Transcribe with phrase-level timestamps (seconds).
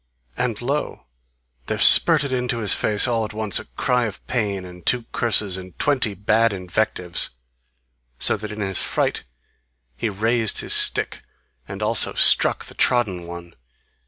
[0.35, 1.05] And lo,
[1.67, 5.57] there spurted into his face all at once a cry of pain, and two curses
[5.57, 7.29] and twenty bad invectives,
[8.17, 9.21] so that in his fright
[9.95, 11.21] he raised his stick
[11.67, 13.53] and also struck the trodden one.